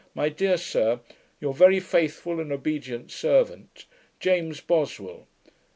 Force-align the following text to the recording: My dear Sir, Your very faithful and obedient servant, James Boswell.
My 0.15 0.29
dear 0.29 0.57
Sir, 0.57 1.01
Your 1.39 1.53
very 1.53 1.79
faithful 1.79 2.39
and 2.39 2.51
obedient 2.51 3.11
servant, 3.11 3.85
James 4.19 4.59
Boswell. 4.59 5.27